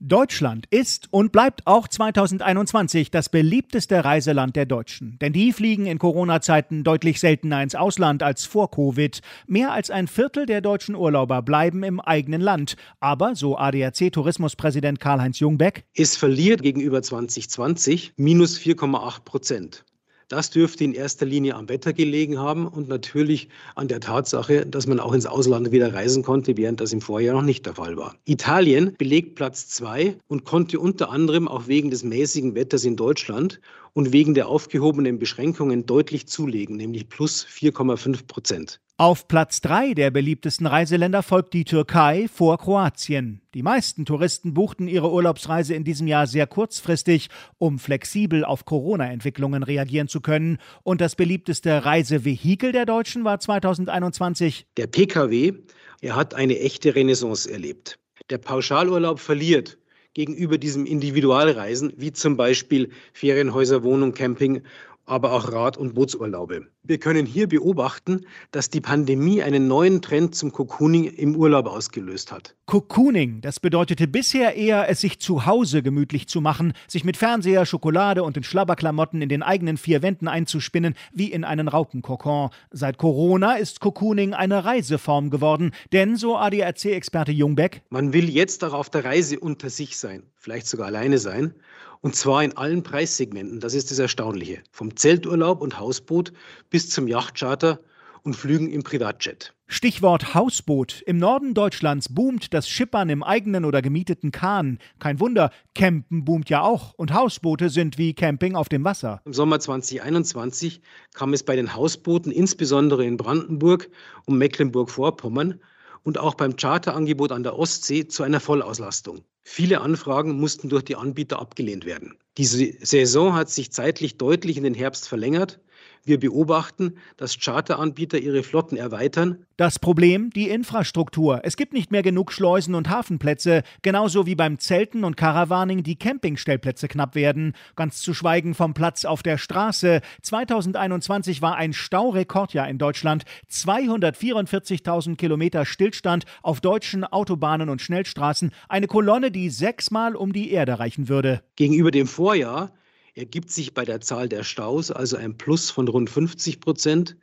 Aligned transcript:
Deutschland 0.00 0.66
ist 0.70 1.08
und 1.12 1.32
bleibt 1.32 1.66
auch 1.66 1.88
2021 1.88 3.10
das 3.10 3.28
beliebteste 3.28 4.04
Reiseland 4.04 4.54
der 4.54 4.64
Deutschen. 4.64 5.18
Denn 5.20 5.32
die 5.32 5.52
fliegen 5.52 5.86
in 5.86 5.98
Corona-Zeiten 5.98 6.84
deutlich 6.84 7.18
seltener 7.18 7.62
ins 7.64 7.74
Ausland 7.74 8.22
als 8.22 8.46
vor 8.46 8.70
Covid. 8.70 9.20
Mehr 9.48 9.72
als 9.72 9.90
ein 9.90 10.06
Viertel 10.06 10.46
der 10.46 10.60
deutschen 10.60 10.94
Urlauber 10.94 11.42
bleiben 11.42 11.82
im 11.82 11.98
eigenen 11.98 12.40
Land. 12.40 12.76
Aber, 13.00 13.34
so 13.34 13.58
ADAC-Tourismuspräsident 13.58 15.00
Karl-Heinz 15.00 15.40
Jungbeck, 15.40 15.84
es 15.94 16.16
verliert 16.16 16.62
gegenüber 16.62 17.02
2020 17.02 18.12
minus 18.16 18.56
4,8 18.56 19.24
Prozent. 19.24 19.84
Das 20.28 20.50
dürfte 20.50 20.84
in 20.84 20.92
erster 20.92 21.24
Linie 21.24 21.54
am 21.54 21.70
Wetter 21.70 21.94
gelegen 21.94 22.38
haben 22.38 22.68
und 22.68 22.86
natürlich 22.86 23.48
an 23.74 23.88
der 23.88 24.00
Tatsache, 24.00 24.66
dass 24.66 24.86
man 24.86 25.00
auch 25.00 25.14
ins 25.14 25.24
Ausland 25.24 25.72
wieder 25.72 25.94
reisen 25.94 26.22
konnte, 26.22 26.58
während 26.58 26.82
das 26.82 26.92
im 26.92 27.00
Vorjahr 27.00 27.34
noch 27.34 27.42
nicht 27.42 27.64
der 27.64 27.76
Fall 27.76 27.96
war. 27.96 28.14
Italien 28.26 28.94
belegt 28.98 29.36
Platz 29.36 29.68
zwei 29.68 30.18
und 30.28 30.44
konnte 30.44 30.80
unter 30.80 31.08
anderem 31.10 31.48
auch 31.48 31.66
wegen 31.66 31.90
des 31.90 32.04
mäßigen 32.04 32.54
Wetters 32.54 32.84
in 32.84 32.96
Deutschland 32.96 33.58
und 33.94 34.12
wegen 34.12 34.34
der 34.34 34.48
aufgehobenen 34.48 35.18
Beschränkungen 35.18 35.86
deutlich 35.86 36.26
zulegen, 36.28 36.76
nämlich 36.76 37.08
plus 37.08 37.46
4,5 37.46 38.26
Prozent. 38.26 38.80
Auf 39.00 39.28
Platz 39.28 39.60
3 39.60 39.94
der 39.94 40.10
beliebtesten 40.10 40.66
Reiseländer 40.66 41.22
folgt 41.22 41.54
die 41.54 41.62
Türkei 41.62 42.26
vor 42.34 42.58
Kroatien. 42.58 43.40
Die 43.54 43.62
meisten 43.62 44.04
Touristen 44.04 44.54
buchten 44.54 44.88
ihre 44.88 45.12
Urlaubsreise 45.12 45.72
in 45.74 45.84
diesem 45.84 46.08
Jahr 46.08 46.26
sehr 46.26 46.48
kurzfristig, 46.48 47.28
um 47.58 47.78
flexibel 47.78 48.44
auf 48.44 48.64
Corona-Entwicklungen 48.64 49.62
reagieren 49.62 50.08
zu 50.08 50.20
können. 50.20 50.58
Und 50.82 51.00
das 51.00 51.14
beliebteste 51.14 51.84
Reisevehikel 51.84 52.72
der 52.72 52.86
Deutschen 52.86 53.22
war 53.22 53.38
2021 53.38 54.66
der 54.76 54.88
Pkw. 54.88 55.52
Er 56.00 56.16
hat 56.16 56.34
eine 56.34 56.58
echte 56.58 56.96
Renaissance 56.96 57.48
erlebt. 57.48 58.00
Der 58.30 58.38
Pauschalurlaub 58.38 59.20
verliert 59.20 59.78
gegenüber 60.14 60.58
diesem 60.58 60.86
Individualreisen, 60.86 61.92
wie 61.96 62.12
zum 62.12 62.36
Beispiel 62.36 62.90
Ferienhäuser, 63.12 63.84
Wohnung, 63.84 64.12
Camping 64.12 64.62
aber 65.08 65.32
auch 65.32 65.52
Rad- 65.52 65.78
und 65.78 65.94
Bootsurlaube. 65.94 66.66
Wir 66.88 66.96
können 66.96 67.26
hier 67.26 67.50
beobachten, 67.50 68.24
dass 68.50 68.70
die 68.70 68.80
Pandemie 68.80 69.42
einen 69.42 69.68
neuen 69.68 70.00
Trend 70.00 70.34
zum 70.34 70.52
Cocooning 70.52 71.04
im 71.04 71.36
Urlaub 71.36 71.66
ausgelöst 71.66 72.32
hat. 72.32 72.54
Cocooning, 72.64 73.42
das 73.42 73.60
bedeutete 73.60 74.08
bisher 74.08 74.56
eher, 74.56 74.88
es 74.88 75.02
sich 75.02 75.20
zu 75.20 75.44
Hause 75.44 75.82
gemütlich 75.82 76.28
zu 76.28 76.40
machen, 76.40 76.72
sich 76.86 77.04
mit 77.04 77.18
Fernseher, 77.18 77.66
Schokolade 77.66 78.22
und 78.22 78.36
den 78.36 78.42
Schlabberklamotten 78.42 79.20
in 79.20 79.28
den 79.28 79.42
eigenen 79.42 79.76
vier 79.76 80.00
Wänden 80.00 80.28
einzuspinnen, 80.28 80.94
wie 81.12 81.30
in 81.30 81.44
einen 81.44 81.68
Raupenkokon. 81.68 82.48
Seit 82.70 82.96
Corona 82.96 83.56
ist 83.56 83.80
Cocooning 83.80 84.32
eine 84.32 84.64
Reiseform 84.64 85.28
geworden, 85.28 85.72
denn, 85.92 86.16
so 86.16 86.38
ADAC-Experte 86.38 87.32
Jungbeck, 87.32 87.82
man 87.90 88.14
will 88.14 88.30
jetzt 88.30 88.64
auch 88.64 88.72
auf 88.72 88.88
der 88.88 89.04
Reise 89.04 89.38
unter 89.38 89.68
sich 89.68 89.98
sein, 89.98 90.22
vielleicht 90.36 90.66
sogar 90.66 90.86
alleine 90.86 91.18
sein, 91.18 91.52
und 92.00 92.14
zwar 92.14 92.44
in 92.44 92.56
allen 92.56 92.82
Preissegmenten. 92.82 93.60
Das 93.60 93.74
ist 93.74 93.90
das 93.90 93.98
Erstaunliche. 93.98 94.62
Vom 94.70 94.96
Zelturlaub 94.96 95.60
und 95.60 95.78
Hausboot 95.78 96.32
bis 96.70 96.77
zum 96.86 97.08
Yachtcharter 97.08 97.80
und 98.22 98.34
Flügen 98.34 98.70
im 98.70 98.82
Privatjet. 98.82 99.54
Stichwort 99.66 100.34
Hausboot. 100.34 101.02
Im 101.06 101.18
Norden 101.18 101.52
Deutschlands 101.54 102.08
boomt 102.08 102.54
das 102.54 102.68
Schippern 102.68 103.10
im 103.10 103.22
eigenen 103.22 103.64
oder 103.64 103.82
gemieteten 103.82 104.32
Kahn. 104.32 104.78
Kein 104.98 105.20
Wunder, 105.20 105.50
Campen 105.74 106.24
boomt 106.24 106.48
ja 106.48 106.62
auch 106.62 106.94
und 106.94 107.12
Hausboote 107.12 107.68
sind 107.68 107.98
wie 107.98 108.14
Camping 108.14 108.54
auf 108.54 108.68
dem 108.68 108.84
Wasser. 108.84 109.20
Im 109.24 109.32
Sommer 109.34 109.60
2021 109.60 110.80
kam 111.14 111.34
es 111.34 111.42
bei 111.42 111.56
den 111.56 111.74
Hausbooten, 111.74 112.32
insbesondere 112.32 113.04
in 113.04 113.16
Brandenburg 113.16 113.90
und 114.24 114.38
Mecklenburg-Vorpommern, 114.38 115.60
und 116.04 116.16
auch 116.16 116.34
beim 116.34 116.56
Charterangebot 116.56 117.32
an 117.32 117.42
der 117.42 117.58
Ostsee 117.58 118.08
zu 118.08 118.22
einer 118.22 118.40
Vollauslastung. 118.40 119.20
Viele 119.42 119.82
Anfragen 119.82 120.40
mussten 120.40 120.70
durch 120.70 120.84
die 120.84 120.96
Anbieter 120.96 121.38
abgelehnt 121.38 121.84
werden. 121.84 122.16
Diese 122.38 122.72
Saison 122.80 123.34
hat 123.34 123.50
sich 123.50 123.72
zeitlich 123.72 124.16
deutlich 124.16 124.56
in 124.56 124.64
den 124.64 124.74
Herbst 124.74 125.08
verlängert. 125.08 125.60
Wir 126.04 126.18
beobachten, 126.18 126.94
dass 127.16 127.38
Charteranbieter 127.38 128.18
ihre 128.18 128.42
Flotten 128.42 128.76
erweitern. 128.76 129.44
Das 129.56 129.78
Problem, 129.78 130.30
die 130.30 130.48
Infrastruktur. 130.48 131.40
Es 131.42 131.56
gibt 131.56 131.72
nicht 131.72 131.90
mehr 131.90 132.02
genug 132.02 132.32
Schleusen 132.32 132.74
und 132.74 132.88
Hafenplätze, 132.88 133.62
genauso 133.82 134.26
wie 134.26 134.34
beim 134.34 134.58
Zelten 134.58 135.04
und 135.04 135.16
Caravaning 135.16 135.82
die 135.82 135.96
Campingstellplätze 135.96 136.88
knapp 136.88 137.14
werden. 137.14 137.54
Ganz 137.76 138.00
zu 138.00 138.14
schweigen 138.14 138.54
vom 138.54 138.74
Platz 138.74 139.04
auf 139.04 139.22
der 139.22 139.36
Straße. 139.36 140.00
2021 140.22 141.42
war 141.42 141.56
ein 141.56 141.72
Staurekordjahr 141.72 142.68
in 142.68 142.78
Deutschland. 142.78 143.24
244.000 143.50 145.16
Kilometer 145.16 145.64
Stillstand 145.64 146.24
auf 146.42 146.60
deutschen 146.60 147.04
Autobahnen 147.04 147.68
und 147.68 147.82
Schnellstraßen. 147.82 148.52
Eine 148.68 148.86
Kolonne, 148.86 149.30
die 149.30 149.50
sechsmal 149.50 150.14
um 150.16 150.32
die 150.32 150.50
Erde 150.52 150.78
reichen 150.78 151.08
würde. 151.08 151.42
Gegenüber 151.56 151.90
dem 151.90 152.06
Vorjahr 152.06 152.72
ergibt 153.18 153.50
sich 153.50 153.74
bei 153.74 153.84
der 153.84 154.00
Zahl 154.00 154.28
der 154.28 154.44
Staus 154.44 154.90
also 154.90 155.16
ein 155.16 155.36
Plus 155.36 155.70
von 155.70 155.88
rund 155.88 156.08
50 156.08 156.60
Prozent. 156.60 157.16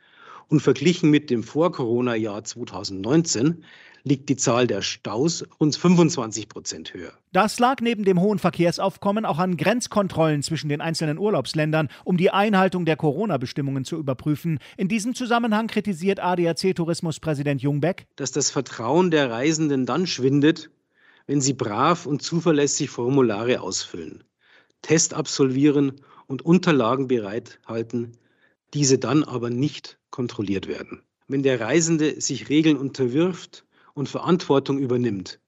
Und 0.48 0.60
verglichen 0.60 1.10
mit 1.10 1.28
dem 1.28 1.42
Vor-Corona-Jahr 1.42 2.44
2019 2.44 3.64
liegt 4.04 4.28
die 4.28 4.36
Zahl 4.36 4.68
der 4.68 4.80
Staus 4.80 5.44
rund 5.58 5.74
25 5.74 6.48
Prozent 6.48 6.94
höher. 6.94 7.12
Das 7.32 7.58
lag 7.58 7.80
neben 7.80 8.04
dem 8.04 8.20
hohen 8.20 8.38
Verkehrsaufkommen 8.38 9.24
auch 9.24 9.38
an 9.38 9.56
Grenzkontrollen 9.56 10.44
zwischen 10.44 10.68
den 10.68 10.80
einzelnen 10.80 11.18
Urlaubsländern, 11.18 11.88
um 12.04 12.16
die 12.16 12.30
Einhaltung 12.30 12.84
der 12.84 12.94
Corona-Bestimmungen 12.94 13.84
zu 13.84 13.96
überprüfen. 13.96 14.60
In 14.76 14.86
diesem 14.86 15.16
Zusammenhang 15.16 15.66
kritisiert 15.66 16.20
ADAC-Tourismuspräsident 16.20 17.60
Jungbeck, 17.60 18.06
dass 18.14 18.30
das 18.30 18.50
Vertrauen 18.50 19.10
der 19.10 19.32
Reisenden 19.32 19.86
dann 19.86 20.06
schwindet, 20.06 20.70
wenn 21.26 21.40
sie 21.40 21.54
brav 21.54 22.06
und 22.06 22.22
zuverlässig 22.22 22.90
Formulare 22.90 23.60
ausfüllen. 23.60 24.22
Test 24.82 25.14
absolvieren 25.14 26.00
und 26.26 26.42
Unterlagen 26.42 27.08
bereithalten, 27.08 28.16
diese 28.74 28.98
dann 28.98 29.24
aber 29.24 29.50
nicht 29.50 29.98
kontrolliert 30.10 30.66
werden. 30.66 31.02
Wenn 31.28 31.42
der 31.42 31.60
Reisende 31.60 32.20
sich 32.20 32.48
Regeln 32.48 32.76
unterwirft 32.76 33.64
und 33.94 34.08
Verantwortung 34.08 34.78
übernimmt, 34.78 35.40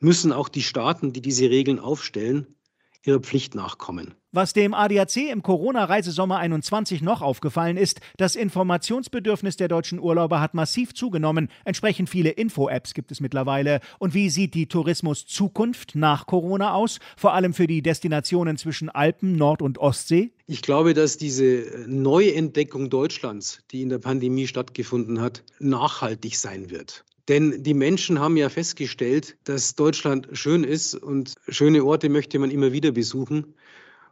müssen 0.00 0.32
auch 0.32 0.48
die 0.48 0.62
Staaten, 0.62 1.12
die 1.12 1.20
diese 1.20 1.50
Regeln 1.50 1.78
aufstellen, 1.78 2.56
ihrer 3.04 3.20
Pflicht 3.20 3.54
nachkommen. 3.54 4.14
Was 4.36 4.52
dem 4.52 4.74
ADAC 4.74 5.30
im 5.30 5.44
Corona-Reisesommer 5.44 6.38
21 6.38 7.02
noch 7.02 7.22
aufgefallen 7.22 7.76
ist, 7.76 8.00
das 8.16 8.34
Informationsbedürfnis 8.34 9.54
der 9.54 9.68
deutschen 9.68 10.00
Urlauber 10.00 10.40
hat 10.40 10.54
massiv 10.54 10.92
zugenommen. 10.92 11.48
Entsprechend 11.64 12.10
viele 12.10 12.30
Info-Apps 12.30 12.94
gibt 12.94 13.12
es 13.12 13.20
mittlerweile. 13.20 13.78
Und 14.00 14.12
wie 14.12 14.30
sieht 14.30 14.54
die 14.54 14.66
Tourismus-Zukunft 14.66 15.94
nach 15.94 16.26
Corona 16.26 16.74
aus? 16.74 16.98
Vor 17.16 17.32
allem 17.32 17.54
für 17.54 17.68
die 17.68 17.80
Destinationen 17.80 18.56
zwischen 18.56 18.88
Alpen, 18.88 19.36
Nord- 19.36 19.62
und 19.62 19.78
Ostsee? 19.78 20.32
Ich 20.48 20.62
glaube, 20.62 20.94
dass 20.94 21.16
diese 21.16 21.84
Neuentdeckung 21.86 22.90
Deutschlands, 22.90 23.60
die 23.70 23.82
in 23.82 23.88
der 23.88 24.00
Pandemie 24.00 24.48
stattgefunden 24.48 25.20
hat, 25.20 25.44
nachhaltig 25.60 26.36
sein 26.38 26.70
wird. 26.70 27.04
Denn 27.28 27.62
die 27.62 27.72
Menschen 27.72 28.18
haben 28.18 28.36
ja 28.36 28.48
festgestellt, 28.48 29.36
dass 29.44 29.76
Deutschland 29.76 30.26
schön 30.32 30.64
ist 30.64 30.96
und 30.96 31.36
schöne 31.46 31.84
Orte 31.84 32.08
möchte 32.08 32.40
man 32.40 32.50
immer 32.50 32.72
wieder 32.72 32.90
besuchen. 32.90 33.54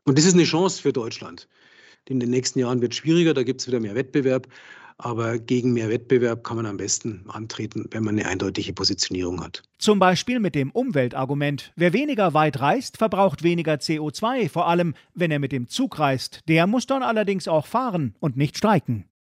Und 0.05 0.19
das 0.19 0.25
ist 0.25 0.35
eine 0.35 0.45
Chance 0.45 0.83
für 0.83 0.93
Deutschland. 0.93 1.49
In 2.09 2.19
den 2.19 2.31
nächsten 2.31 2.59
Jahren 2.59 2.81
wird 2.81 2.93
es 2.93 2.99
schwieriger, 2.99 3.35
da 3.35 3.43
gibt 3.43 3.61
es 3.61 3.67
wieder 3.67 3.81
mehr 3.81 3.95
Wettbewerb. 3.95 4.49
Aber 4.99 5.39
gegen 5.39 5.73
mehr 5.73 5.89
Wettbewerb 5.89 6.45
kann 6.45 6.57
man 6.57 6.67
am 6.67 6.77
besten 6.77 7.25
antreten, 7.29 7.87
wenn 7.91 8.05
man 8.05 8.19
eine 8.19 8.29
eindeutige 8.29 8.73
Positionierung 8.73 9.43
hat. 9.43 9.63
Zum 9.79 9.99
Beispiel 9.99 10.39
mit 10.39 10.55
dem 10.55 10.71
Umweltargument. 10.71 11.73
Wer 11.77 11.93
weniger 11.93 12.35
weit 12.35 12.61
reist, 12.61 12.99
verbraucht 12.99 13.43
weniger 13.43 13.75
CO2, 13.75 14.49
vor 14.49 14.69
allem 14.69 14.95
wenn 15.15 15.31
er 15.31 15.39
mit 15.39 15.51
dem 15.51 15.69
Zug 15.69 15.99
reist. 15.99 16.41
Der 16.47 16.67
muss 16.67 16.87
dann 16.87 17.03
allerdings 17.03 17.49
auch 17.49 17.67
fahren 17.67 18.15
und 18.21 18.37
nicht 18.37 18.57
streiken. 18.57 19.07